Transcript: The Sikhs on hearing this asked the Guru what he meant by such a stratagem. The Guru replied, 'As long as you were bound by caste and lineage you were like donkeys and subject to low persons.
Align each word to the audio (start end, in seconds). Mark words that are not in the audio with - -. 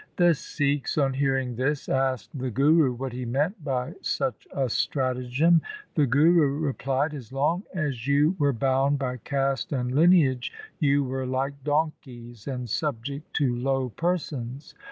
The 0.15 0.33
Sikhs 0.33 0.97
on 0.97 1.13
hearing 1.13 1.55
this 1.57 1.87
asked 1.87 2.35
the 2.35 2.49
Guru 2.49 2.91
what 2.91 3.13
he 3.13 3.23
meant 3.23 3.63
by 3.63 3.93
such 4.01 4.47
a 4.51 4.67
stratagem. 4.67 5.61
The 5.93 6.07
Guru 6.07 6.57
replied, 6.57 7.13
'As 7.13 7.31
long 7.31 7.61
as 7.75 8.07
you 8.07 8.35
were 8.39 8.51
bound 8.51 8.97
by 8.97 9.17
caste 9.17 9.71
and 9.71 9.91
lineage 9.91 10.51
you 10.79 11.03
were 11.03 11.27
like 11.27 11.63
donkeys 11.63 12.47
and 12.47 12.67
subject 12.67 13.31
to 13.35 13.55
low 13.55 13.89
persons. 13.89 14.73